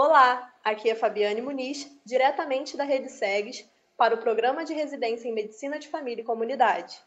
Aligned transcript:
Olá, 0.00 0.54
aqui 0.62 0.88
é 0.88 0.94
Fabiane 0.94 1.42
Muniz, 1.42 1.90
diretamente 2.06 2.76
da 2.76 2.84
Rede 2.84 3.10
SEGS, 3.10 3.68
para 3.96 4.14
o 4.14 4.18
Programa 4.18 4.64
de 4.64 4.72
Residência 4.72 5.28
em 5.28 5.34
Medicina 5.34 5.76
de 5.76 5.88
Família 5.88 6.22
e 6.22 6.24
Comunidade. 6.24 7.02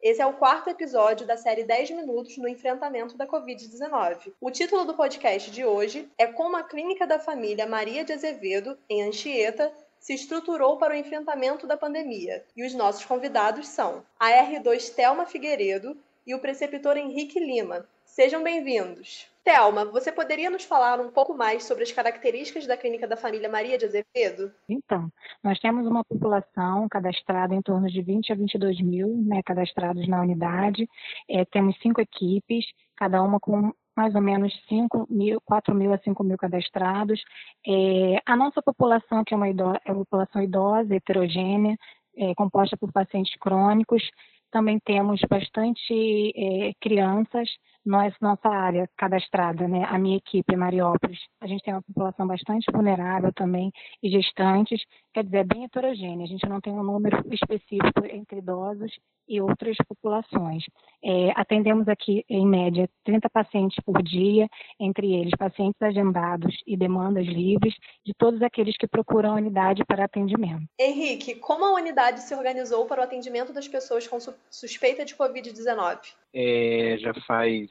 Esse 0.00 0.22
é 0.22 0.26
o 0.26 0.34
quarto 0.34 0.70
episódio 0.70 1.26
da 1.26 1.36
série 1.36 1.64
10 1.64 1.90
Minutos 1.90 2.38
no 2.38 2.46
Enfrentamento 2.46 3.16
da 3.16 3.26
Covid-19. 3.26 4.34
O 4.40 4.52
título 4.52 4.84
do 4.84 4.94
podcast 4.94 5.50
de 5.50 5.64
hoje 5.64 6.08
é 6.16 6.28
Como 6.28 6.56
a 6.56 6.62
Clínica 6.62 7.08
da 7.08 7.18
Família 7.18 7.66
Maria 7.66 8.04
de 8.04 8.12
Azevedo, 8.12 8.78
em 8.88 9.02
Anchieta, 9.02 9.72
se 10.00 10.14
estruturou 10.14 10.78
para 10.78 10.94
o 10.94 10.96
enfrentamento 10.96 11.66
da 11.66 11.76
pandemia. 11.76 12.42
E 12.56 12.64
os 12.64 12.74
nossos 12.74 13.04
convidados 13.04 13.68
são 13.68 14.02
a 14.18 14.30
R2 14.30 14.94
Telma 14.94 15.26
Figueiredo 15.26 15.96
e 16.26 16.34
o 16.34 16.40
preceptor 16.40 16.96
Henrique 16.96 17.38
Lima. 17.38 17.86
Sejam 18.04 18.42
bem-vindos. 18.42 19.30
Thelma, 19.44 19.84
você 19.84 20.10
poderia 20.10 20.50
nos 20.50 20.64
falar 20.64 21.00
um 21.00 21.10
pouco 21.10 21.34
mais 21.34 21.64
sobre 21.64 21.82
as 21.82 21.92
características 21.92 22.66
da 22.66 22.76
Clínica 22.76 23.06
da 23.06 23.16
Família 23.16 23.48
Maria 23.48 23.78
de 23.78 23.86
Azevedo? 23.86 24.52
Então, 24.68 25.10
nós 25.42 25.58
temos 25.60 25.86
uma 25.86 26.04
população 26.04 26.88
cadastrada 26.88 27.54
em 27.54 27.62
torno 27.62 27.88
de 27.88 28.02
20 28.02 28.32
a 28.32 28.36
22 28.36 28.80
mil 28.80 29.08
né, 29.24 29.42
cadastrados 29.44 30.06
na 30.08 30.20
unidade. 30.20 30.88
É, 31.28 31.44
temos 31.44 31.78
cinco 31.80 32.00
equipes, 32.00 32.66
cada 32.96 33.22
uma 33.22 33.40
com 33.40 33.72
mais 33.96 34.14
ou 34.14 34.20
menos 34.20 34.52
5 34.68 35.06
mil, 35.10 35.40
4 35.42 35.74
mil 35.74 35.92
a 35.92 35.98
5 35.98 36.22
mil 36.24 36.36
cadastrados. 36.38 37.20
É, 37.66 38.22
a 38.24 38.36
nossa 38.36 38.62
população, 38.62 39.24
que 39.24 39.34
é 39.34 39.36
uma, 39.36 39.48
idosa, 39.48 39.80
é 39.84 39.92
uma 39.92 40.04
população 40.04 40.42
idosa, 40.42 40.94
heterogênea, 40.94 41.76
é, 42.16 42.34
composta 42.34 42.76
por 42.76 42.92
pacientes 42.92 43.34
crônicos, 43.38 44.02
também 44.50 44.78
temos 44.80 45.20
bastante 45.28 46.32
é, 46.34 46.72
crianças, 46.80 47.48
nós, 47.84 48.14
nossa 48.20 48.48
área 48.48 48.88
cadastrada, 48.96 49.66
né, 49.66 49.84
a 49.88 49.98
minha 49.98 50.16
equipe, 50.16 50.56
Mariópolis, 50.56 51.18
a 51.40 51.46
gente 51.46 51.62
tem 51.62 51.74
uma 51.74 51.82
população 51.82 52.26
bastante 52.26 52.70
vulnerável 52.72 53.32
também 53.32 53.72
e 54.02 54.10
gestantes, 54.10 54.82
quer 55.12 55.24
dizer, 55.24 55.38
é 55.38 55.44
bem 55.44 55.64
heterogênea, 55.64 56.24
a 56.24 56.28
gente 56.28 56.48
não 56.48 56.60
tem 56.60 56.72
um 56.72 56.82
número 56.82 57.22
específico 57.32 58.04
entre 58.04 58.38
idosos 58.38 58.92
e 59.30 59.40
outras 59.40 59.76
populações. 59.88 60.64
É, 61.02 61.30
atendemos 61.36 61.88
aqui, 61.88 62.24
em 62.28 62.44
média, 62.44 62.90
30 63.04 63.30
pacientes 63.30 63.78
por 63.84 64.02
dia, 64.02 64.48
entre 64.78 65.14
eles 65.14 65.32
pacientes 65.38 65.80
agendados 65.80 66.54
e 66.66 66.76
demandas 66.76 67.26
livres, 67.26 67.74
de 68.04 68.12
todos 68.12 68.42
aqueles 68.42 68.76
que 68.76 68.88
procuram 68.88 69.32
a 69.32 69.36
unidade 69.36 69.84
para 69.84 70.04
atendimento. 70.04 70.64
Henrique, 70.78 71.36
como 71.36 71.64
a 71.64 71.74
unidade 71.74 72.20
se 72.20 72.34
organizou 72.34 72.86
para 72.86 73.00
o 73.00 73.04
atendimento 73.04 73.52
das 73.52 73.68
pessoas 73.68 74.06
com 74.06 74.18
suspeita 74.50 75.04
de 75.04 75.14
Covid-19? 75.14 76.12
É, 76.34 76.96
já 76.98 77.14
faz 77.26 77.69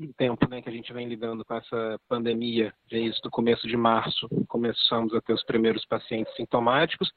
um 0.00 0.12
tempo 0.12 0.48
né, 0.48 0.62
que 0.62 0.68
a 0.68 0.72
gente 0.72 0.92
vem 0.92 1.08
lidando 1.08 1.44
com 1.44 1.54
essa 1.54 2.00
pandemia, 2.08 2.72
desde 2.88 3.20
o 3.26 3.30
começo 3.30 3.66
de 3.66 3.76
março, 3.76 4.28
começamos 4.46 5.12
a 5.12 5.20
ter 5.20 5.32
os 5.32 5.44
primeiros 5.44 5.84
pacientes 5.86 6.34
sintomáticos 6.36 7.10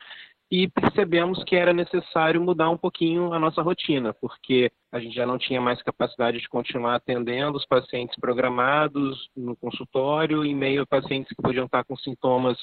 e 0.50 0.68
percebemos 0.68 1.44
que 1.46 1.56
era 1.56 1.72
necessário 1.72 2.42
mudar 2.42 2.70
um 2.70 2.78
pouquinho 2.78 3.32
a 3.34 3.40
nossa 3.40 3.62
rotina, 3.62 4.14
porque 4.14 4.70
a 4.92 5.00
gente 5.00 5.16
já 5.16 5.26
não 5.26 5.38
tinha 5.38 5.62
mais 5.62 5.82
capacidade 5.82 6.40
de 6.40 6.50
continuar 6.50 6.96
atendendo 6.96 7.58
os 7.58 7.66
pacientes 7.66 8.20
programados 8.20 9.30
no 9.36 9.56
consultório, 9.56 10.44
em 10.44 10.54
meio 10.54 10.82
a 10.82 10.86
pacientes 10.86 11.30
que 11.30 11.42
podiam 11.42 11.66
estar 11.66 11.86
com 11.86 11.96
sintomas 11.96 12.58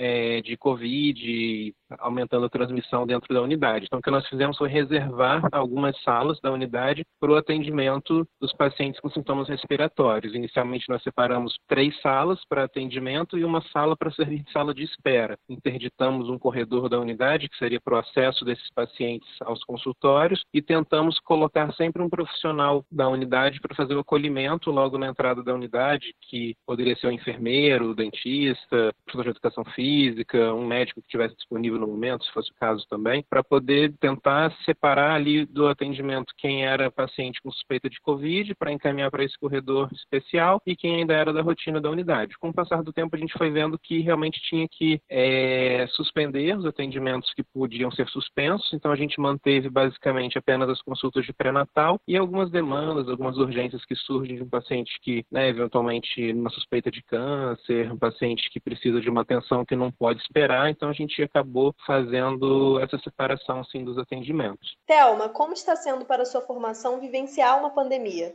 é, 0.00 0.40
de 0.40 0.56
Covid, 0.56 1.74
aumentando 1.98 2.46
a 2.46 2.48
transmissão 2.48 3.06
dentro 3.06 3.34
da 3.34 3.42
unidade. 3.42 3.84
Então, 3.84 3.98
o 3.98 4.02
que 4.02 4.10
nós 4.10 4.26
fizemos 4.26 4.56
foi 4.56 4.70
reservar 4.70 5.46
algumas 5.52 6.00
salas 6.02 6.40
da 6.40 6.50
unidade 6.50 7.04
para 7.20 7.30
o 7.30 7.36
atendimento 7.36 8.26
dos 8.40 8.52
pacientes 8.54 8.98
com 8.98 9.10
sintomas 9.10 9.46
respiratórios. 9.46 10.34
Inicialmente, 10.34 10.88
nós 10.88 11.02
separamos 11.02 11.54
três 11.68 12.00
salas 12.00 12.40
para 12.48 12.64
atendimento 12.64 13.36
e 13.36 13.44
uma 13.44 13.60
sala 13.72 13.94
para 13.94 14.10
servir 14.12 14.42
de 14.42 14.50
sala 14.52 14.72
de 14.72 14.84
espera. 14.84 15.36
Interditamos 15.46 16.30
um 16.30 16.38
corredor 16.38 16.88
da 16.88 16.98
unidade, 16.98 17.50
que 17.50 17.58
seria 17.58 17.80
para 17.80 17.96
o 17.96 17.98
acesso 17.98 18.42
desses 18.42 18.70
pacientes 18.74 19.28
aos 19.42 19.62
consultórios, 19.64 20.42
e 20.54 20.62
tentamos 20.62 21.18
colocar 21.20 21.70
sempre 21.74 22.00
um 22.00 22.08
profissional 22.08 22.86
da 22.90 23.06
unidade 23.06 23.60
para 23.60 23.74
fazer 23.74 23.94
o 23.94 24.00
acolhimento 24.00 24.70
logo 24.70 24.96
na 24.96 25.08
entrada 25.08 25.42
da 25.42 25.52
unidade, 25.52 26.14
que 26.22 26.54
poderia 26.66 26.96
ser 26.96 27.08
o 27.08 27.12
enfermeiro, 27.12 27.90
o 27.90 27.94
dentista, 27.94 28.94
professor 29.04 29.24
de 29.24 29.30
educação 29.30 29.64
física, 29.74 29.89
física, 29.90 30.54
um 30.54 30.64
médico 30.64 31.00
que 31.00 31.06
estivesse 31.08 31.34
disponível 31.34 31.80
no 31.80 31.88
momento, 31.88 32.24
se 32.24 32.32
fosse 32.32 32.50
o 32.52 32.54
caso 32.54 32.86
também, 32.88 33.24
para 33.28 33.42
poder 33.42 33.92
tentar 33.98 34.54
separar 34.64 35.14
ali 35.14 35.44
do 35.44 35.66
atendimento 35.66 36.32
quem 36.38 36.64
era 36.64 36.90
paciente 36.90 37.40
com 37.42 37.50
suspeita 37.50 37.90
de 37.90 38.00
Covid, 38.00 38.54
para 38.54 38.70
encaminhar 38.70 39.10
para 39.10 39.24
esse 39.24 39.36
corredor 39.36 39.88
especial, 39.92 40.62
e 40.64 40.76
quem 40.76 40.96
ainda 40.96 41.14
era 41.14 41.32
da 41.32 41.42
rotina 41.42 41.80
da 41.80 41.90
unidade. 41.90 42.38
Com 42.38 42.50
o 42.50 42.54
passar 42.54 42.84
do 42.84 42.92
tempo, 42.92 43.16
a 43.16 43.18
gente 43.18 43.36
foi 43.36 43.50
vendo 43.50 43.76
que 43.78 43.98
realmente 44.00 44.40
tinha 44.42 44.68
que 44.70 45.00
é, 45.10 45.86
suspender 45.90 46.56
os 46.56 46.64
atendimentos 46.64 47.32
que 47.34 47.42
podiam 47.42 47.90
ser 47.90 48.06
suspensos, 48.08 48.72
então 48.72 48.92
a 48.92 48.96
gente 48.96 49.20
manteve 49.20 49.68
basicamente 49.68 50.38
apenas 50.38 50.68
as 50.68 50.80
consultas 50.82 51.26
de 51.26 51.32
pré-natal 51.32 52.00
e 52.06 52.16
algumas 52.16 52.48
demandas, 52.50 53.08
algumas 53.08 53.36
urgências 53.38 53.84
que 53.84 53.96
surgem 53.96 54.36
de 54.36 54.42
um 54.44 54.48
paciente 54.48 54.92
que, 55.02 55.24
né, 55.32 55.48
eventualmente, 55.48 56.32
uma 56.32 56.50
suspeita 56.50 56.90
de 56.90 57.02
câncer, 57.02 57.92
um 57.92 57.98
paciente 57.98 58.48
que 58.50 58.60
precisa 58.60 59.00
de 59.00 59.10
uma 59.10 59.22
atenção 59.22 59.64
que 59.64 59.79
não 59.80 59.90
pode 59.90 60.20
esperar, 60.20 60.70
então 60.70 60.88
a 60.88 60.92
gente 60.92 61.22
acabou 61.22 61.74
fazendo 61.86 62.78
essa 62.80 62.98
separação 62.98 63.60
assim, 63.60 63.84
dos 63.84 63.98
atendimentos. 63.98 64.76
Thelma, 64.86 65.28
como 65.28 65.52
está 65.52 65.74
sendo 65.74 66.04
para 66.04 66.22
a 66.22 66.26
sua 66.26 66.42
formação 66.42 67.00
vivenciar 67.00 67.58
uma 67.58 67.70
pandemia? 67.70 68.34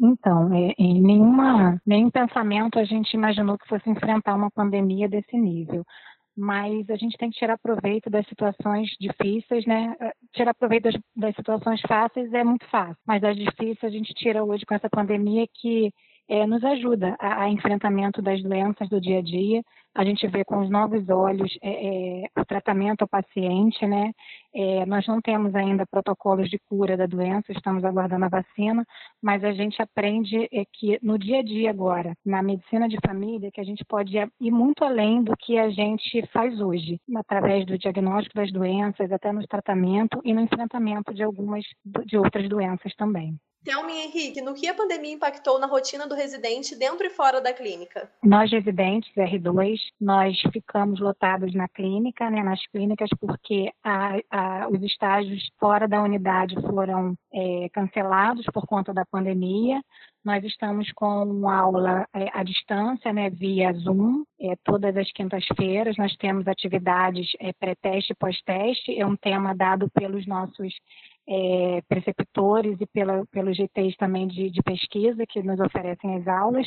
então, 0.00 0.54
é, 0.54 0.74
em 0.78 1.02
nenhuma, 1.02 1.78
nenhum 1.84 2.10
pensamento 2.10 2.78
a 2.78 2.84
gente 2.84 3.12
imaginou 3.12 3.58
que 3.58 3.68
fosse 3.68 3.90
enfrentar 3.90 4.34
uma 4.34 4.50
pandemia 4.50 5.06
desse 5.06 5.36
nível 5.36 5.84
mas 6.36 6.88
a 6.88 6.96
gente 6.96 7.18
tem 7.18 7.30
que 7.30 7.38
tirar 7.38 7.58
proveito 7.58 8.08
das 8.08 8.26
situações 8.26 8.88
difíceis, 8.98 9.66
né? 9.66 9.94
Tirar 10.32 10.54
proveito 10.54 10.84
das, 10.84 10.94
das, 11.14 11.36
situações 11.36 11.80
fáceis 11.82 12.32
é 12.32 12.42
muito 12.42 12.66
fácil, 12.70 12.96
mas 13.06 13.20
das 13.20 13.36
difíceis 13.36 13.84
a 13.84 13.90
gente 13.90 14.14
tira 14.14 14.42
hoje 14.42 14.64
com 14.64 14.74
essa 14.74 14.88
pandemia 14.88 15.46
que 15.52 15.92
é, 16.30 16.46
nos 16.46 16.62
ajuda 16.62 17.16
a, 17.18 17.42
a, 17.42 17.50
enfrentamento 17.50 18.22
das 18.22 18.40
doenças 18.40 18.88
do 18.88 19.00
dia 19.00 19.18
a 19.18 19.22
dia. 19.22 19.62
A 19.92 20.04
gente 20.04 20.24
vê 20.28 20.44
com 20.44 20.60
os 20.60 20.70
novos 20.70 21.08
olhos 21.08 21.58
é, 21.60 22.22
é, 22.22 22.40
o 22.40 22.44
tratamento 22.44 23.02
ao 23.02 23.08
paciente, 23.08 23.84
né? 23.84 24.12
É, 24.54 24.86
nós 24.86 25.04
não 25.08 25.20
temos 25.20 25.52
ainda 25.56 25.84
protocolos 25.84 26.48
de 26.48 26.60
cura 26.68 26.96
da 26.96 27.06
doença, 27.06 27.50
estamos 27.50 27.84
aguardando 27.84 28.24
a 28.26 28.28
vacina, 28.28 28.86
mas 29.20 29.42
a 29.42 29.50
gente 29.50 29.82
aprende 29.82 30.48
é, 30.52 30.64
que 30.72 31.00
no 31.02 31.18
dia 31.18 31.40
a 31.40 31.42
dia 31.42 31.70
agora, 31.70 32.14
na 32.24 32.40
medicina 32.40 32.88
de 32.88 32.96
família, 33.04 33.50
que 33.52 33.60
a 33.60 33.64
gente 33.64 33.84
pode 33.84 34.16
ir 34.16 34.50
muito 34.52 34.84
além 34.84 35.24
do 35.24 35.36
que 35.36 35.58
a 35.58 35.68
gente 35.70 36.24
faz 36.32 36.60
hoje, 36.60 37.00
através 37.16 37.66
do 37.66 37.76
diagnóstico 37.76 38.36
das 38.36 38.52
doenças, 38.52 39.10
até 39.10 39.32
no 39.32 39.44
tratamento 39.48 40.20
e 40.24 40.32
no 40.32 40.42
enfrentamento 40.42 41.12
de 41.12 41.24
algumas 41.24 41.64
de 42.06 42.16
outras 42.16 42.48
doenças 42.48 42.94
também. 42.94 43.36
Thelma 43.64 43.90
Henrique, 43.90 44.40
no 44.40 44.54
que 44.54 44.68
a 44.68 44.74
pandemia 44.74 45.12
impactou 45.12 45.58
na 45.58 45.66
rotina 45.66 46.06
do 46.06 46.14
residente 46.14 46.74
dentro 46.74 47.06
e 47.06 47.10
fora 47.10 47.40
da 47.40 47.52
clínica? 47.52 48.10
Nós, 48.22 48.50
residentes 48.50 49.12
R2, 49.14 49.78
nós 50.00 50.40
ficamos 50.52 50.98
lotados 50.98 51.54
na 51.54 51.68
clínica, 51.68 52.30
né, 52.30 52.42
nas 52.42 52.64
clínicas, 52.68 53.10
porque 53.20 53.70
a, 53.84 54.16
a, 54.30 54.68
os 54.68 54.82
estágios 54.82 55.50
fora 55.58 55.86
da 55.86 56.02
unidade 56.02 56.54
foram 56.62 57.14
é, 57.32 57.68
cancelados 57.72 58.46
por 58.46 58.66
conta 58.66 58.94
da 58.94 59.04
pandemia. 59.04 59.82
Nós 60.24 60.44
estamos 60.44 60.90
com 60.92 61.48
aula 61.48 62.06
é, 62.14 62.28
à 62.32 62.42
distância, 62.42 63.12
né, 63.12 63.30
via 63.30 63.72
Zoom, 63.72 64.24
é, 64.40 64.54
todas 64.64 64.96
as 64.96 65.10
quintas-feiras. 65.12 65.96
Nós 65.96 66.14
temos 66.16 66.46
atividades 66.46 67.30
é, 67.38 67.52
pré-teste 67.52 68.12
e 68.12 68.16
pós-teste. 68.16 68.98
É 68.98 69.06
um 69.06 69.16
tema 69.16 69.54
dado 69.54 69.90
pelos 69.90 70.26
nossos 70.26 70.74
é, 71.28 71.80
preceptores 71.88 72.80
e 72.80 72.86
pela, 72.86 73.24
pelos 73.26 73.56
GTs 73.56 73.96
também 73.96 74.26
de, 74.26 74.50
de, 74.50 74.62
pesquisa 74.62 75.24
que 75.26 75.42
nos 75.42 75.60
oferecem 75.60 76.16
as 76.16 76.26
aulas. 76.26 76.66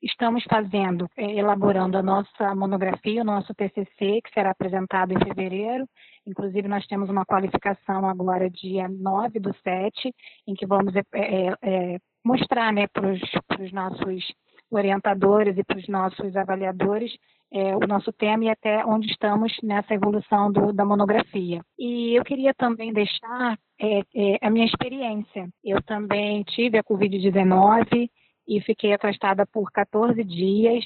Estamos 0.00 0.44
fazendo, 0.44 1.08
é, 1.16 1.38
elaborando 1.38 1.98
a 1.98 2.02
nossa 2.02 2.54
monografia, 2.54 3.22
o 3.22 3.24
nosso 3.24 3.52
TCC, 3.54 4.20
que 4.22 4.32
será 4.32 4.50
apresentado 4.50 5.12
em 5.12 5.18
fevereiro. 5.18 5.88
Inclusive, 6.24 6.68
nós 6.68 6.86
temos 6.86 7.10
uma 7.10 7.24
qualificação 7.24 8.08
agora, 8.08 8.48
dia 8.48 8.88
9 8.88 9.40
do 9.40 9.52
7, 9.62 10.14
em 10.46 10.54
que 10.54 10.66
vamos 10.66 10.94
é, 10.94 11.02
é, 11.12 11.54
é 11.62 11.98
mostrar 12.24 12.72
né, 12.72 12.86
para 12.86 13.10
os 13.10 13.72
nossos 13.72 14.32
orientadores 14.70 15.56
e 15.56 15.64
para 15.64 15.78
os 15.78 15.88
nossos 15.88 16.36
avaliadores 16.36 17.12
é, 17.52 17.76
o 17.76 17.80
nosso 17.80 18.12
tema 18.12 18.44
e 18.44 18.50
até 18.50 18.84
onde 18.84 19.10
estamos 19.10 19.52
nessa 19.62 19.94
evolução 19.94 20.52
do, 20.52 20.72
da 20.72 20.84
monografia. 20.84 21.62
E 21.78 22.18
eu 22.18 22.24
queria 22.24 22.52
também 22.54 22.92
deixar 22.92 23.58
é, 23.80 24.00
é, 24.14 24.38
a 24.42 24.50
minha 24.50 24.66
experiência. 24.66 25.48
Eu 25.64 25.82
também 25.82 26.42
tive 26.44 26.78
a 26.78 26.84
Covid-19 26.84 28.10
e 28.46 28.60
fiquei 28.60 28.92
afastada 28.92 29.46
por 29.46 29.70
14 29.70 30.22
dias. 30.24 30.84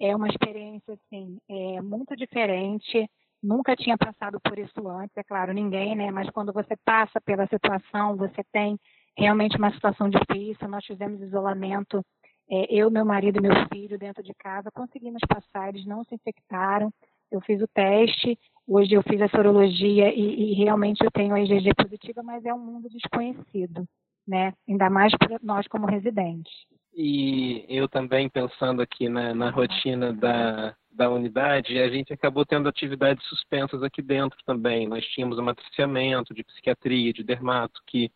É 0.00 0.14
uma 0.14 0.28
experiência 0.28 0.94
assim, 0.94 1.38
é, 1.48 1.80
muito 1.80 2.16
diferente 2.16 3.08
nunca 3.44 3.76
tinha 3.76 3.96
passado 3.98 4.40
por 4.40 4.58
isso 4.58 4.88
antes, 4.88 5.14
é 5.16 5.22
claro, 5.22 5.52
ninguém, 5.52 5.94
né? 5.94 6.10
Mas 6.10 6.30
quando 6.30 6.52
você 6.52 6.74
passa 6.84 7.20
pela 7.20 7.46
situação, 7.46 8.16
você 8.16 8.42
tem 8.50 8.78
realmente 9.16 9.56
uma 9.58 9.70
situação 9.72 10.08
difícil. 10.08 10.66
Nós 10.66 10.84
fizemos 10.84 11.20
isolamento, 11.20 12.02
é, 12.50 12.66
eu, 12.74 12.90
meu 12.90 13.04
marido 13.04 13.38
e 13.38 13.42
meu 13.42 13.52
filho 13.72 13.98
dentro 13.98 14.22
de 14.22 14.34
casa, 14.34 14.70
conseguimos 14.70 15.20
passar, 15.28 15.68
eles 15.68 15.86
não 15.86 16.04
se 16.04 16.14
infectaram. 16.14 16.92
Eu 17.30 17.40
fiz 17.40 17.60
o 17.60 17.68
teste, 17.68 18.38
hoje 18.66 18.94
eu 18.94 19.02
fiz 19.02 19.20
a 19.20 19.28
sorologia 19.28 20.12
e, 20.14 20.52
e 20.52 20.54
realmente 20.54 21.02
eu 21.02 21.10
tenho 21.10 21.34
a 21.34 21.40
IgG 21.40 21.74
positiva, 21.74 22.22
mas 22.22 22.44
é 22.44 22.52
um 22.52 22.58
mundo 22.58 22.88
desconhecido, 22.88 23.86
né? 24.26 24.52
Ainda 24.68 24.90
mais 24.90 25.12
para 25.16 25.38
nós 25.42 25.66
como 25.66 25.86
residentes. 25.86 26.52
E 26.96 27.64
eu 27.68 27.88
também 27.88 28.28
pensando 28.28 28.80
aqui 28.80 29.08
na, 29.08 29.34
na 29.34 29.50
rotina 29.50 30.12
da, 30.12 30.76
da 30.92 31.10
unidade, 31.10 31.76
a 31.78 31.88
gente 31.88 32.12
acabou 32.12 32.46
tendo 32.46 32.68
atividades 32.68 33.26
suspensas 33.26 33.82
aqui 33.82 34.00
dentro 34.00 34.38
também. 34.46 34.86
Nós 34.86 35.04
tínhamos 35.06 35.38
um 35.38 35.42
matriciamento 35.42 36.32
de 36.32 36.44
psiquiatria, 36.44 37.12
de 37.12 37.24
dermato, 37.24 37.80
que 37.84 38.12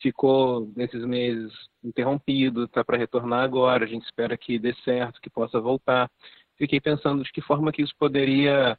ficou 0.00 0.72
nesses 0.76 1.04
meses 1.04 1.52
interrompido, 1.82 2.64
está 2.64 2.84
para 2.84 2.98
retornar 2.98 3.42
agora. 3.42 3.84
A 3.84 3.88
gente 3.88 4.04
espera 4.04 4.36
que 4.36 4.58
dê 4.58 4.74
certo, 4.84 5.20
que 5.20 5.30
possa 5.30 5.60
voltar. 5.60 6.10
Fiquei 6.56 6.80
pensando 6.80 7.22
de 7.22 7.32
que 7.32 7.40
forma 7.40 7.72
que 7.72 7.82
isso 7.82 7.94
poderia 7.98 8.78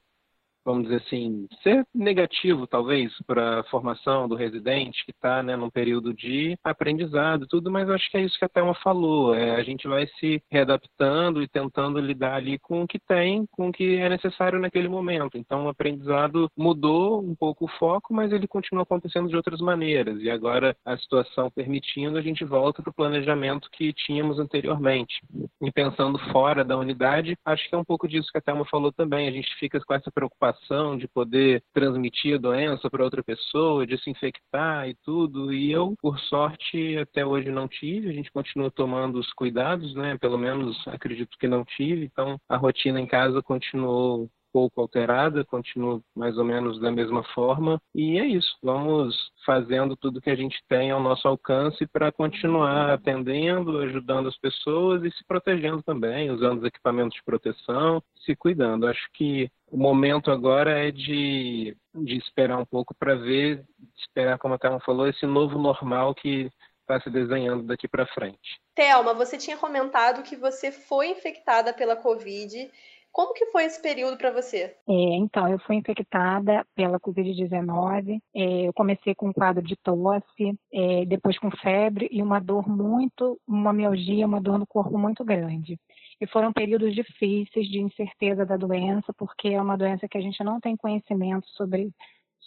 vamos 0.63 0.84
dizer 0.84 0.98
assim, 1.06 1.48
ser 1.63 1.86
negativo, 1.94 2.68
talvez, 2.68 3.12
para 3.25 3.60
a 3.60 3.63
formação 3.66 4.28
do 4.28 4.36
residente 4.36 5.04
que 5.06 5.12
está 5.12 5.42
né, 5.42 5.56
num 5.56 5.69
período 5.69 6.13
de 6.13 6.58
aprendizado 6.63 7.48
tudo, 7.48 7.72
mas 7.72 7.90
acho 7.90 8.10
que 8.10 8.18
é 8.18 8.22
isso 8.22 8.38
que 8.38 8.46
a 8.46 8.50
Thelma 8.50 8.75
falou. 8.75 9.36
É, 9.36 9.56
a 9.56 9.63
gente 9.63 9.88
vai 9.88 10.08
se 10.19 10.42
readaptando 10.50 11.42
e 11.42 11.48
tentando 11.48 12.00
lidar 12.00 12.36
ali 12.36 12.60
com 12.60 12.84
o 12.84 12.88
que 12.88 13.00
tem, 13.00 13.46
com 13.52 13.69
o 13.69 13.72
que 13.72 13.98
é 13.98 14.10
necessário 14.10 14.60
naquele 14.60 14.88
momento. 14.88 15.38
Então, 15.38 15.66
o 15.66 15.69
aprendizado 15.69 16.50
mudou 16.58 17.22
um 17.22 17.36
pouco 17.36 17.66
o 17.66 17.68
foco, 17.80 18.13
mas 18.13 18.31
ele 18.31 18.48
continua 18.48 18.84
acontecendo 18.84 19.30
de 19.30 19.36
outras 19.36 19.60
maneiras. 19.60 20.22
E 20.22 20.30
agora, 20.30 20.75
a 20.86 20.98
situação 20.98 21.50
permitindo, 21.50 22.18
a 22.18 22.22
gente 22.22 22.44
volta 22.46 22.81
para 22.81 22.92
o 22.92 22.96
planejamento 22.96 23.69
que 23.72 23.94
tínhamos 23.94 24.40
anteriormente. 24.40 25.22
E 25.62 25.72
pensando 25.72 26.18
fora 26.31 26.63
da 26.63 26.78
unidade, 26.78 27.38
acho 27.46 27.68
que 27.68 27.75
é 27.75 27.78
um 27.78 27.84
pouco 27.84 28.08
disso 28.08 28.31
que 28.31 28.38
a 28.38 28.42
Thelma 28.42 28.66
falou 28.66 28.92
também. 28.92 29.28
A 29.28 29.31
gente 29.31 29.54
fica 29.56 29.80
com 29.80 29.94
essa 29.94 30.12
preocupação 30.12 30.50
preocupação 30.51 30.98
de 30.98 31.07
poder 31.07 31.63
transmitir 31.74 32.36
a 32.36 32.38
doença 32.38 32.89
para 32.89 33.03
outra 33.03 33.24
pessoa, 33.24 33.88
de 33.88 33.98
se 33.98 34.09
infectar 34.09 34.88
e 34.88 34.95
tudo. 35.03 35.53
E 35.53 35.71
eu, 35.71 35.95
por 36.01 36.19
sorte, 36.19 36.98
até 36.98 37.25
hoje 37.25 37.50
não 37.50 37.68
tive. 37.68 38.09
A 38.09 38.13
gente 38.13 38.31
continua 38.31 38.69
tomando 38.69 39.19
os 39.19 39.31
cuidados, 39.33 39.94
né? 39.95 40.18
Pelo 40.18 40.38
menos 40.38 40.77
acredito 40.88 41.38
que 41.39 41.48
não 41.48 41.63
tive. 41.63 42.06
Então, 42.06 42.39
a 42.48 42.57
rotina 42.57 43.00
em 43.00 43.07
casa 43.07 43.42
continuou 43.42 44.30
pouco 44.51 44.81
alterada, 44.81 45.45
continua 45.45 46.01
mais 46.15 46.38
ou 46.38 46.44
menos 46.44 46.80
da 46.80 46.92
mesma 46.92 47.24
forma. 47.33 47.81
E 47.94 48.19
é 48.19 48.25
isso, 48.25 48.57
vamos 48.62 49.15
fazendo 49.45 49.95
tudo 49.95 50.21
que 50.21 50.30
a 50.30 50.36
gente 50.36 50.62
tem 50.68 50.92
ao 50.92 51.01
nosso 51.01 51.27
alcance 51.27 51.86
para 51.88 52.12
continuar 52.12 52.89
atendendo, 52.89 53.80
ajudando 53.80 54.27
as 54.27 54.38
pessoas 54.38 55.03
e 55.03 55.12
se 55.12 55.25
protegendo 55.25 55.81
também, 55.81 56.30
usando 56.30 56.59
os 56.59 56.65
equipamentos 56.65 57.15
de 57.15 57.24
proteção, 57.24 58.01
se 58.25 58.36
cuidando. 58.36 58.88
Acho 58.88 59.07
que 59.13 59.50
o 59.68 59.77
momento 59.77 60.31
agora 60.31 60.71
é 60.88 60.92
de, 60.92 61.75
de 61.95 62.18
esperar 62.18 62.57
um 62.57 62.65
pouco 62.65 62.94
para 62.94 63.15
ver, 63.15 63.63
esperar, 63.98 64.38
como 64.38 64.53
a 64.53 64.57
Thelma 64.57 64.80
falou, 64.81 65.07
esse 65.07 65.25
novo 65.25 65.57
normal 65.57 66.13
que 66.13 66.51
está 66.81 67.00
se 67.00 67.09
desenhando 67.09 67.63
daqui 67.63 67.88
para 67.88 68.06
frente. 68.07 68.59
Thelma, 68.75 69.13
você 69.13 69.38
tinha 69.38 69.57
comentado 69.57 70.24
que 70.24 70.36
você 70.36 70.71
foi 70.71 71.07
infectada 71.07 71.74
pela 71.74 71.95
Covid 71.95 72.69
como 73.12 73.34
que 73.34 73.46
foi 73.48 73.66
esse 73.66 73.81
período 73.81 74.18
para 74.18 74.31
você? 74.31 74.75
É, 74.88 74.94
então, 75.16 75.48
eu 75.48 75.60
fui 75.60 75.75
infectada 75.75 76.66
pela 76.75 77.00
Covid-19. 77.00 78.19
É, 78.34 78.68
eu 78.68 78.74
comecei 78.74 79.13
com 79.13 79.30
um 79.30 79.34
quadro 79.34 79.62
de 79.62 79.75
tosse, 79.75 80.58
é, 80.74 81.06
depois 81.06 81.38
com 81.38 81.52
febre 81.52 82.08
e 82.12 82.22
uma 82.22 82.40
dor 82.40 82.68
muito, 82.68 83.40
uma 83.48 83.74
mialgia, 83.74 84.25
uma 84.25 84.42
dor 84.42 84.58
no 84.58 84.66
corpo 84.66 84.98
muito 84.98 85.24
grande. 85.25 85.78
E 86.19 86.28
foram 86.28 86.54
períodos 86.54 86.94
difíceis 86.94 87.68
de 87.68 87.81
incerteza 87.81 88.46
da 88.46 88.56
doença, 88.56 89.13
porque 89.18 89.50
é 89.50 89.62
uma 89.62 89.78
doença 89.78 90.08
que 90.08 90.18
a 90.18 90.22
gente 90.22 90.44
não 90.44 90.60
tem 90.60 90.78
conhecimento 90.78 91.48
sobre 91.50 91.92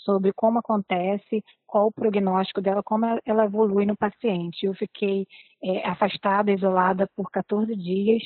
sobre 0.05 0.32
como 0.34 0.58
acontece, 0.58 1.43
qual 1.66 1.87
o 1.87 1.93
prognóstico 1.93 2.61
dela, 2.61 2.82
como 2.82 3.06
ela 3.25 3.44
evolui 3.44 3.87
no 3.87 3.96
paciente. 3.96 4.66
Eu 4.66 4.75
fiquei 4.75 5.26
é, 5.62 5.88
afastada, 5.88 6.52
isolada 6.52 7.08
por 7.16 7.31
14 7.31 7.75
dias, 7.75 8.22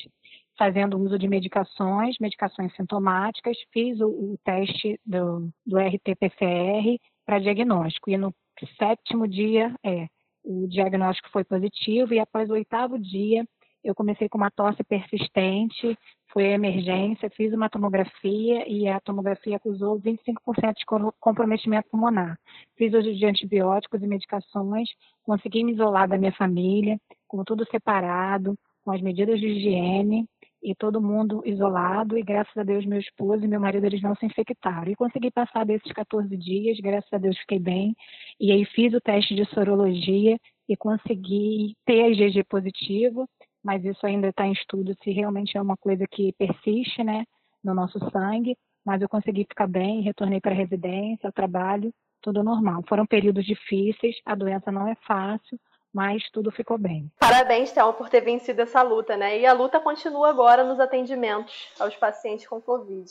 fazendo 0.59 0.99
uso 0.99 1.17
de 1.17 1.25
medicações, 1.25 2.17
medicações 2.19 2.75
sintomáticas, 2.75 3.57
fiz 3.71 4.01
o, 4.01 4.07
o 4.07 4.37
teste 4.43 4.99
do, 5.05 5.49
do 5.65 5.77
RT-PCR 5.77 6.99
para 7.25 7.39
diagnóstico. 7.39 8.09
E 8.09 8.17
no 8.17 8.35
sétimo 8.77 9.25
dia, 9.25 9.73
é, 9.81 10.07
o 10.43 10.67
diagnóstico 10.67 11.29
foi 11.31 11.45
positivo, 11.45 12.13
e 12.13 12.19
após 12.19 12.49
o 12.49 12.53
oitavo 12.53 12.99
dia, 12.99 13.45
eu 13.81 13.95
comecei 13.95 14.27
com 14.27 14.37
uma 14.37 14.51
tosse 14.51 14.83
persistente, 14.83 15.97
foi 16.33 16.43
emergência, 16.43 17.29
fiz 17.29 17.53
uma 17.53 17.69
tomografia 17.69 18.67
e 18.67 18.85
a 18.89 18.99
tomografia 18.99 19.55
acusou 19.55 19.97
25% 20.01 20.73
de 20.77 20.85
comprometimento 21.21 21.87
pulmonar. 21.89 22.37
Fiz 22.77 22.93
uso 22.93 23.15
de 23.15 23.25
antibióticos 23.25 24.03
e 24.03 24.07
medicações, 24.07 24.89
consegui 25.23 25.63
me 25.63 25.71
isolar 25.71 26.09
da 26.09 26.17
minha 26.17 26.33
família, 26.33 26.99
com 27.27 27.43
tudo 27.45 27.65
separado, 27.71 28.57
com 28.83 28.91
as 28.91 29.01
medidas 29.01 29.39
de 29.39 29.47
higiene, 29.47 30.27
e 30.61 30.75
todo 30.75 31.01
mundo 31.01 31.41
isolado 31.45 32.17
e 32.17 32.23
graças 32.23 32.55
a 32.57 32.63
Deus 32.63 32.85
meu 32.85 32.99
esposo 32.99 33.43
e 33.43 33.47
meu 33.47 33.59
marido 33.59 33.85
eles 33.85 34.01
não 34.01 34.15
se 34.15 34.25
infectaram. 34.25 34.91
E 34.91 34.95
consegui 34.95 35.31
passar 35.31 35.65
desses 35.65 35.91
14 35.91 36.35
dias, 36.37 36.79
graças 36.79 37.11
a 37.11 37.17
Deus 37.17 37.37
fiquei 37.39 37.59
bem. 37.59 37.95
E 38.39 38.51
aí 38.51 38.65
fiz 38.65 38.93
o 38.93 39.01
teste 39.01 39.35
de 39.35 39.45
sorologia 39.45 40.37
e 40.67 40.75
consegui 40.75 41.75
ter 41.85 42.11
IgG 42.11 42.43
positivo, 42.43 43.27
mas 43.63 43.83
isso 43.83 44.05
ainda 44.05 44.27
está 44.27 44.45
em 44.45 44.51
estudo 44.51 44.95
se 45.03 45.11
realmente 45.11 45.57
é 45.57 45.61
uma 45.61 45.77
coisa 45.77 46.05
que 46.09 46.33
persiste, 46.33 47.03
né, 47.03 47.25
no 47.63 47.73
nosso 47.73 47.99
sangue. 48.11 48.55
Mas 48.85 49.01
eu 49.01 49.09
consegui 49.09 49.43
ficar 49.43 49.67
bem, 49.67 50.01
retornei 50.01 50.39
para 50.39 50.51
a 50.51 50.55
residência, 50.55 51.27
ao 51.27 51.33
trabalho, 51.33 51.93
tudo 52.21 52.43
normal. 52.43 52.83
Foram 52.87 53.05
períodos 53.05 53.45
difíceis, 53.45 54.15
a 54.25 54.35
doença 54.35 54.71
não 54.71 54.87
é 54.87 54.95
fácil, 55.07 55.59
mas 55.99 56.23
tudo 56.31 56.49
ficou 56.49 56.77
bem. 56.77 57.11
Parabéns, 57.19 57.73
Thelma, 57.73 57.91
por 57.91 58.07
ter 58.07 58.21
vencido 58.21 58.61
essa 58.61 58.81
luta, 58.81 59.17
né? 59.17 59.37
E 59.37 59.45
a 59.45 59.51
luta 59.51 59.81
continua 59.81 60.29
agora 60.29 60.63
nos 60.63 60.79
atendimentos 60.79 61.73
aos 61.77 61.93
pacientes 61.97 62.47
com 62.47 62.61
Covid. 62.61 63.03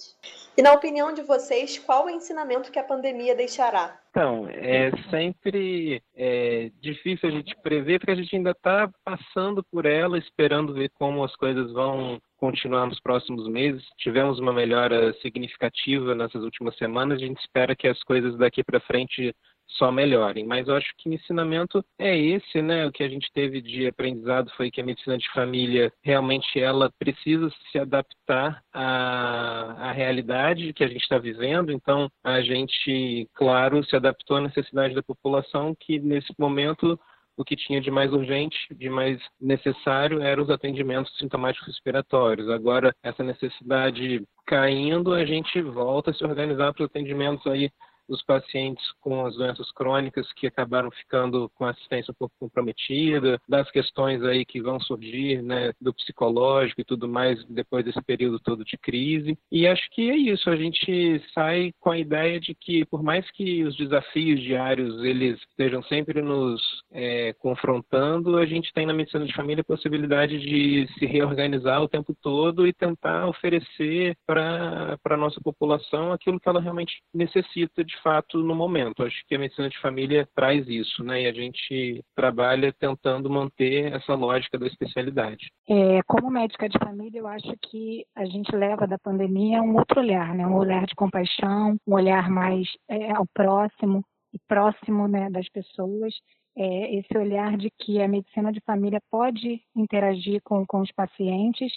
E 0.57 0.63
na 0.63 0.73
opinião 0.73 1.13
de 1.13 1.21
vocês, 1.21 1.79
qual 1.79 2.07
o 2.07 2.11
ensinamento 2.11 2.73
que 2.73 2.79
a 2.79 2.83
pandemia 2.83 3.35
deixará? 3.35 4.01
Então, 4.09 4.49
é 4.49 4.91
sempre 5.11 6.03
é, 6.17 6.71
difícil 6.81 7.29
a 7.29 7.33
gente 7.33 7.55
prever, 7.63 7.99
porque 7.99 8.13
a 8.13 8.17
gente 8.17 8.35
ainda 8.35 8.53
está 8.53 8.91
passando 9.05 9.63
por 9.71 9.85
ela, 9.85 10.17
esperando 10.17 10.73
ver 10.73 10.91
como 10.95 11.23
as 11.23 11.37
coisas 11.37 11.71
vão 11.71 12.19
continuar 12.39 12.87
nos 12.87 13.01
próximos 13.01 13.47
meses. 13.49 13.85
Tivemos 13.99 14.39
uma 14.39 14.53
melhora 14.55 15.13
significativa 15.21 16.15
nessas 16.15 16.43
últimas 16.43 16.75
semanas, 16.79 17.19
a 17.19 17.27
gente 17.27 17.39
espera 17.39 17.77
que 17.77 17.87
as 17.87 18.03
coisas 18.03 18.35
daqui 18.39 18.65
para 18.65 18.81
frente 18.81 19.35
só 19.69 19.93
melhorem. 19.93 20.47
Mas 20.47 20.67
eu 20.67 20.75
acho 20.75 20.93
que 20.97 21.09
o 21.09 21.13
ensinamento 21.13 21.85
é 21.99 22.17
esse, 22.17 22.63
né? 22.63 22.87
O 22.87 22.93
que 22.93 23.03
a 23.03 23.09
gente 23.09 23.31
teve 23.33 23.61
de 23.61 23.87
aprendizado 23.87 24.51
foi 24.57 24.71
que 24.71 24.81
a 24.81 24.85
medicina 24.85 25.19
de 25.19 25.31
família 25.33 25.93
realmente 26.03 26.59
ela 26.59 26.91
precisa 26.99 27.51
se 27.71 27.79
adaptar 27.79 28.63
à, 28.73 29.89
à 29.89 29.93
realidade 29.93 30.73
que 30.73 30.85
a 30.85 30.89
gente 30.89 31.03
está 31.03 31.19
vivendo. 31.19 31.71
Então 31.71 32.11
a 32.25 32.41
gente, 32.41 33.29
claro, 33.35 33.85
se 33.85 33.95
adaptou 33.95 34.39
à 34.39 34.41
necessidade 34.41 34.95
da 34.95 35.03
população 35.03 35.77
que 35.79 35.99
nesse 35.99 36.33
momento 36.39 36.99
o 37.37 37.45
que 37.45 37.55
tinha 37.55 37.81
de 37.81 37.89
mais 37.89 38.13
urgente, 38.13 38.57
de 38.73 38.91
mais 38.91 39.21
necessário, 39.41 40.21
eram 40.21 40.43
os 40.43 40.51
atendimentos 40.51 41.17
sintomáticos 41.17 41.69
respiratórios. 41.69 42.51
Agora, 42.51 42.93
essa 43.01 43.23
necessidade 43.23 44.25
caindo, 44.45 45.15
a 45.15 45.25
gente 45.25 45.63
volta 45.63 46.11
a 46.11 46.15
se 46.15 46.25
organizar 46.25 46.75
para 46.75 46.83
os 46.83 46.91
atendimentos 46.91 47.47
aí 47.47 47.71
os 48.09 48.23
pacientes 48.23 48.85
com 49.01 49.27
as 49.27 49.37
doenças 49.37 49.71
crônicas 49.73 50.33
que 50.33 50.47
acabaram 50.47 50.91
ficando 50.91 51.51
com 51.55 51.67
assistência 51.67 52.13
um 52.13 52.15
pouco 52.15 52.35
comprometida, 52.39 53.41
das 53.49 53.71
questões 53.71 54.23
aí 54.23 54.45
que 54.45 54.61
vão 54.61 54.81
surgir, 54.81 55.43
né, 55.43 55.73
do 55.81 55.93
psicológico 55.93 56.81
e 56.81 56.85
tudo 56.85 57.09
mais 57.09 57.45
depois 57.47 57.85
desse 57.85 58.01
período 58.03 58.41
todo 58.41 58.65
de 58.65 58.77
crise. 58.79 59.39
E 59.51 59.67
acho 59.67 59.89
que 59.91 60.11
é 60.11 60.17
isso, 60.17 60.49
a 60.51 60.57
gente 60.57 61.23
sai 61.35 61.73
com 61.81 61.91
a 61.91 61.99
ideia 61.99 62.41
de 62.41 62.55
que 62.55 62.85
por 62.87 63.03
mais 63.03 63.29
que 63.31 63.65
os 63.65 63.77
desafios 63.77 64.41
diários 64.41 65.03
eles 65.05 65.39
estejam 65.51 65.83
sempre 65.83 66.23
nos 66.23 66.63
é, 66.91 67.33
confrontando, 67.35 68.39
a 68.39 68.47
gente 68.47 68.73
tem 68.73 68.87
na 68.87 68.95
medicina 68.95 69.25
de 69.25 69.35
família 69.35 69.63
a 69.63 69.65
possibilidade 69.65 70.39
de 70.39 70.89
se 70.99 71.07
reorganizar 71.07 71.83
o 71.83 71.89
tempo 71.89 72.15
todo 72.21 72.67
e 72.67 72.73
tentar 72.73 73.27
oferecer 73.27 74.17
para 74.27 74.99
a 75.05 75.17
nossa 75.17 75.41
população 75.41 76.13
aquilo 76.13 76.41
que 76.41 76.49
ela 76.49 76.61
realmente 76.61 77.03
necessita 77.13 77.85
de 77.85 77.98
fato 78.03 78.39
no 78.39 78.55
momento. 78.55 79.03
Acho 79.03 79.25
que 79.27 79.35
a 79.35 79.39
medicina 79.39 79.69
de 79.69 79.79
família 79.81 80.29
traz 80.35 80.67
isso, 80.69 81.03
né? 81.05 81.23
E 81.23 81.27
a 81.27 81.33
gente 81.33 82.05
trabalha 82.15 82.73
tentando 82.73 83.31
manter 83.31 83.93
essa 83.93 84.15
lógica 84.15 84.59
da 84.59 84.67
especialidade. 84.67 85.51
É, 85.69 86.01
como 86.07 86.31
médica 86.31 86.69
de 86.69 86.79
família, 86.79 87.19
eu 87.19 87.27
acho 87.27 87.53
que 87.63 88.05
a 88.17 88.25
gente 88.25 88.55
leva 88.55 88.87
da 88.87 88.99
pandemia 88.99 89.63
um 89.63 89.77
outro 89.77 90.01
olhar, 90.01 90.35
né? 90.35 90.47
Um 90.47 90.57
olhar 90.57 90.87
de 90.87 90.95
compaixão, 90.95 91.77
um 91.87 91.95
olhar 91.95 92.29
mais 92.29 92.67
é, 92.89 93.13
ao 93.13 93.27
próximo 93.35 94.05
e 94.33 94.39
próximo 94.47 95.09
né, 95.09 95.31
das 95.31 95.49
pessoas. 95.49 96.15
É, 96.57 96.97
esse 96.97 97.17
olhar 97.17 97.57
de 97.57 97.71
que 97.79 98.03
a 98.03 98.09
medicina 98.09 98.51
de 98.51 98.61
família 98.63 99.01
pode 99.11 99.61
interagir 99.77 100.41
com, 100.43 100.67
com 100.67 100.81
os 100.81 100.91
pacientes 100.91 101.73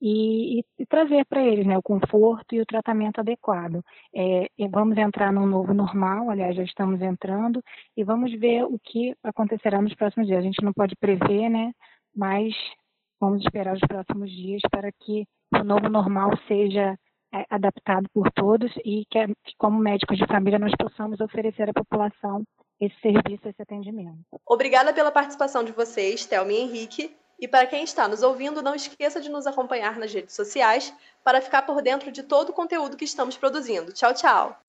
e, 0.00 0.64
e, 0.78 0.86
trazer 0.86 1.24
para 1.26 1.42
eles 1.42 1.66
né, 1.66 1.76
o 1.76 1.82
conforto 1.82 2.54
e 2.54 2.60
o 2.60 2.66
tratamento 2.66 3.20
adequado. 3.20 3.84
É, 4.14 4.46
vamos 4.70 4.96
entrar 4.96 5.32
num 5.32 5.46
novo 5.46 5.74
normal, 5.74 6.30
aliás, 6.30 6.56
já 6.56 6.62
estamos 6.62 7.00
entrando, 7.02 7.62
e 7.96 8.02
vamos 8.02 8.32
ver 8.38 8.64
o 8.64 8.78
que 8.78 9.14
acontecerá 9.22 9.82
nos 9.82 9.94
próximos 9.94 10.26
dias. 10.26 10.38
A 10.38 10.42
gente 10.42 10.64
não 10.64 10.72
pode 10.72 10.96
prever, 10.96 11.50
né, 11.50 11.72
mas 12.14 12.54
vamos 13.20 13.42
esperar 13.42 13.74
os 13.74 13.80
próximos 13.80 14.30
dias 14.30 14.62
para 14.70 14.90
que 14.90 15.26
o 15.54 15.64
novo 15.64 15.88
normal 15.88 16.30
seja 16.48 16.96
é, 17.32 17.44
adaptado 17.50 18.08
por 18.12 18.30
todos 18.32 18.72
e 18.84 19.04
que, 19.10 19.18
como 19.58 19.78
médicos 19.78 20.18
de 20.18 20.26
família, 20.26 20.58
nós 20.58 20.72
possamos 20.76 21.20
oferecer 21.20 21.68
à 21.68 21.72
população 21.72 22.42
esse 22.80 22.98
serviço, 23.00 23.46
esse 23.46 23.60
atendimento. 23.60 24.18
Obrigada 24.46 24.92
pela 24.92 25.12
participação 25.12 25.62
de 25.62 25.72
vocês, 25.72 26.24
Thelma 26.24 26.52
e 26.52 26.56
Henrique. 26.56 27.14
E 27.40 27.48
para 27.48 27.66
quem 27.66 27.82
está 27.82 28.06
nos 28.06 28.22
ouvindo, 28.22 28.62
não 28.62 28.74
esqueça 28.74 29.20
de 29.20 29.30
nos 29.30 29.46
acompanhar 29.46 29.98
nas 29.98 30.12
redes 30.12 30.34
sociais 30.34 30.92
para 31.24 31.40
ficar 31.40 31.62
por 31.62 31.80
dentro 31.80 32.12
de 32.12 32.22
todo 32.22 32.50
o 32.50 32.52
conteúdo 32.52 32.96
que 32.96 33.04
estamos 33.04 33.36
produzindo. 33.36 33.92
Tchau, 33.92 34.12
tchau! 34.12 34.60